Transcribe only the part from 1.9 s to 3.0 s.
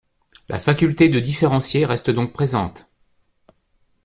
donc présente.